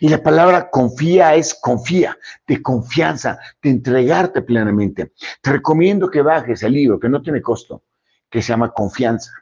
[0.00, 2.16] Y la palabra confía es confía,
[2.46, 5.12] de confianza, de entregarte plenamente.
[5.40, 7.82] Te recomiendo que bajes el libro, que no tiene costo,
[8.30, 9.32] que se llama Confianza.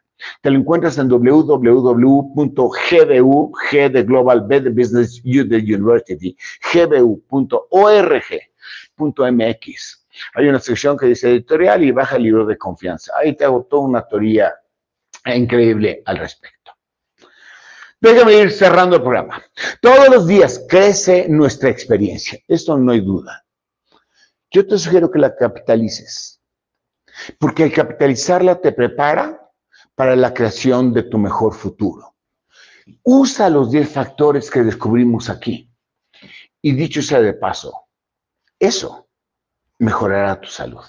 [0.42, 1.62] Te lo encuentras en www.gbu,
[3.72, 6.36] de Global, B de Business, University,
[6.74, 7.60] gbu.org.mx.
[10.34, 13.12] Hay una sección que dice editorial y baja el libro de confianza.
[13.16, 14.52] Ahí te hago toda una teoría
[15.24, 16.59] increíble al respecto.
[18.00, 19.42] Déjame ir cerrando el programa.
[19.82, 22.38] Todos los días crece nuestra experiencia.
[22.48, 23.44] Esto no hay duda.
[24.50, 26.40] Yo te sugiero que la capitalices.
[27.38, 29.50] Porque al capitalizarla te prepara
[29.94, 32.14] para la creación de tu mejor futuro.
[33.02, 35.70] Usa los 10 factores que descubrimos aquí.
[36.62, 37.88] Y dicho sea de paso,
[38.58, 39.08] eso
[39.78, 40.84] mejorará tu salud.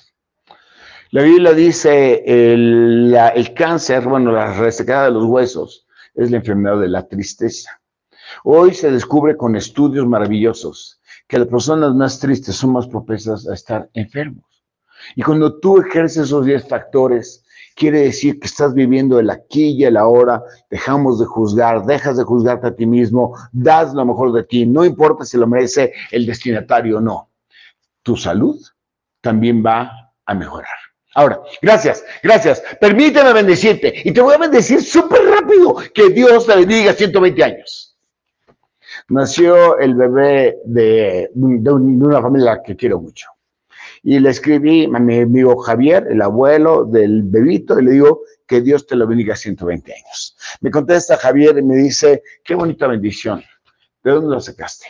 [1.12, 6.80] La Biblia dice el, el cáncer, bueno, la resecada de los huesos, es la enfermedad
[6.80, 7.82] de la tristeza.
[8.44, 13.54] Hoy se descubre con estudios maravillosos que las personas más tristes son más propensas a
[13.54, 14.46] estar enfermos.
[15.16, 17.44] Y cuando tú ejerces esos 10 factores,
[17.76, 22.24] quiere decir que estás viviendo el aquí y el ahora, dejamos de juzgar, dejas de
[22.24, 26.26] juzgarte a ti mismo, das lo mejor de ti, no importa si lo merece el
[26.26, 27.30] destinatario o no.
[28.04, 28.60] Tu salud
[29.22, 30.81] también va a mejorar.
[31.14, 32.64] Ahora, gracias, gracias.
[32.80, 35.76] Permíteme bendecirte y te voy a bendecir súper rápido.
[35.94, 37.98] Que Dios te bendiga 120 años.
[39.10, 43.28] Nació el bebé de, una familia que quiero mucho.
[44.04, 48.62] Y le escribí a mi amigo Javier, el abuelo del bebito, y le digo que
[48.62, 50.38] Dios te lo bendiga 120 años.
[50.62, 53.44] Me contesta Javier y me dice, qué bonita bendición.
[54.04, 54.88] ¿De dónde lo sacaste?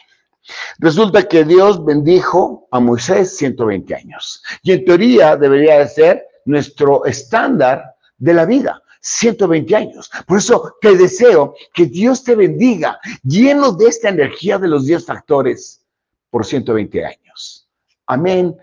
[0.79, 4.43] Resulta que Dios bendijo a Moisés 120 años.
[4.63, 8.81] Y en teoría debería de ser nuestro estándar de la vida.
[9.01, 10.11] 120 años.
[10.27, 15.05] Por eso te deseo que Dios te bendiga lleno de esta energía de los 10
[15.05, 15.83] factores
[16.29, 17.67] por 120 años.
[18.05, 18.55] Amén,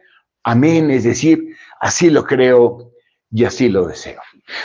[0.44, 2.92] amén, es decir, así lo creo
[3.30, 4.20] y así lo deseo.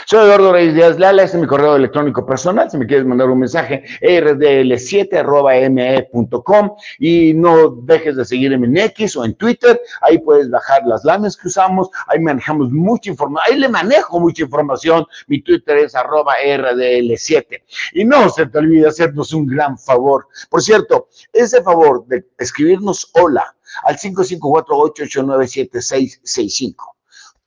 [0.06, 2.70] Soy Eduardo Reyes Díaz Lala, este es mi correo electrónico personal.
[2.70, 9.26] Si me quieres mandar un mensaje, rdl7.me.com y no dejes de seguirme en X o
[9.26, 9.78] en Twitter.
[10.00, 11.90] Ahí puedes bajar las lames que usamos.
[12.06, 13.46] Ahí manejamos mucha información.
[13.46, 15.04] Ahí le manejo mucha información.
[15.26, 17.62] Mi Twitter es arroba rdl7.
[17.92, 20.28] Y no se te olvide hacernos un gran favor.
[20.48, 26.74] Por cierto, ese favor de escribirnos hola al 5548897665.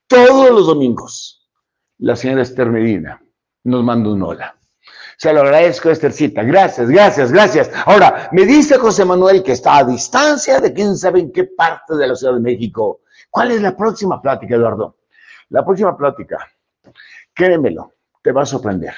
[0.08, 1.37] Todos los domingos
[2.00, 3.22] la señora Esther Medina
[3.64, 4.56] nos manda un hola.
[5.18, 6.43] Se lo agradezco, Esthercita.
[6.43, 7.72] Gracias, gracias, gracias.
[7.86, 11.95] Ahora, me dice José Manuel que está a distancia de quién sabe en qué parte
[11.95, 13.02] de la Ciudad de México.
[13.32, 14.98] ¿Cuál es la próxima plática, Eduardo?
[15.50, 16.38] La próxima plática,
[17.34, 18.93] créemelo, te va a sorprender.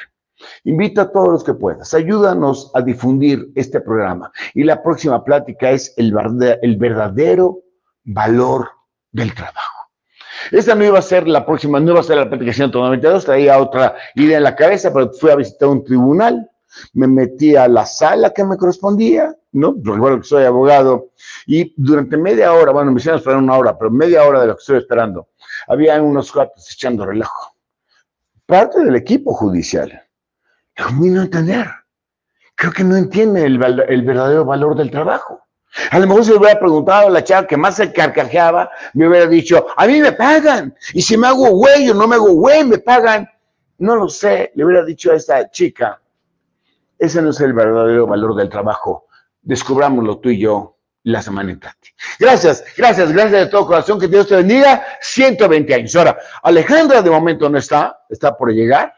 [0.66, 1.94] Invita a todos los que puedas.
[1.94, 4.32] Ayúdanos a difundir este programa.
[4.54, 7.60] Y la próxima plática es el verdadero
[8.04, 8.70] valor
[9.12, 9.79] del trabajo.
[10.52, 13.60] Esta no iba a ser la próxima, no iba a ser la plática 192, traía
[13.60, 16.50] otra idea en la cabeza, pero fui a visitar un tribunal,
[16.94, 19.76] me metí a la sala que me correspondía, ¿no?
[19.84, 21.10] Recuerdo que soy abogado,
[21.46, 24.56] y durante media hora, bueno, me hicieron esperar una hora, pero media hora de lo
[24.56, 25.30] que estoy esperando,
[25.68, 27.56] había unos cuates echando relajo.
[28.46, 30.04] Parte del equipo judicial.
[30.80, 31.68] No no entender.
[32.56, 35.39] Creo que no entiende el, el verdadero valor del trabajo.
[35.92, 39.08] A lo mejor si le hubiera preguntado a la chava que más se carcajeaba, me
[39.08, 40.76] hubiera dicho, a mí me pagan.
[40.94, 43.30] Y si me hago güey o no me hago güey, me pagan.
[43.78, 46.02] No lo sé, le hubiera dicho a esta chica,
[46.98, 49.08] ese no es el verdadero valor del trabajo.
[49.42, 51.94] Descubrámoslo tú y yo la semana entrante.
[52.20, 54.00] Gracias, gracias, gracias de todo corazón.
[54.00, 54.84] Que Dios te bendiga.
[55.00, 55.96] 120 años.
[55.96, 58.94] Ahora, Alejandra de momento no está, está por llegar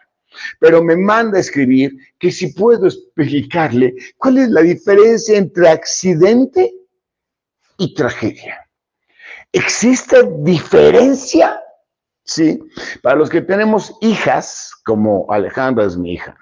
[0.60, 6.74] pero me manda a escribir que si puedo explicarle cuál es la diferencia entre accidente
[7.78, 8.68] y tragedia.
[9.52, 11.62] ¿Existe diferencia?
[12.24, 12.60] Sí.
[13.02, 16.38] Para los que tenemos hijas, como Alejandra es mi hija,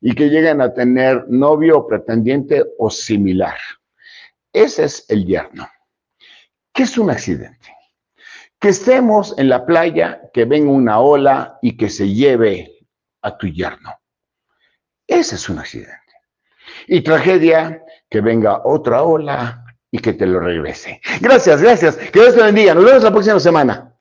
[0.00, 3.56] y que llegan a tener novio o pretendiente o similar.
[4.52, 5.68] Ese es el yerno.
[6.72, 7.74] ¿Qué es un accidente?
[8.58, 12.73] Que estemos en la playa, que venga una ola y que se lleve
[13.24, 13.92] a tu yerno.
[15.06, 15.98] Ese es un accidente.
[16.86, 21.00] Y tragedia, que venga otra ola y que te lo regrese.
[21.20, 21.96] Gracias, gracias.
[21.96, 22.74] Que Dios te bendiga.
[22.74, 23.93] Nos vemos la próxima semana.